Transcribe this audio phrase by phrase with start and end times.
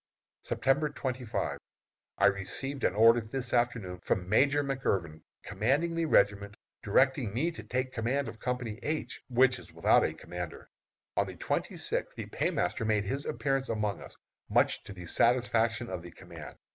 [0.41, 1.59] September 25.
[2.17, 7.61] I received an order this afternoon from Major McIrvin, commanding the regiment, directing me to
[7.61, 10.67] take command of Company H, which is without a commander.
[11.17, 14.15] On the twenty sixth the paymaster made his appearance among us,
[14.49, 16.55] much to the satisfaction of the command.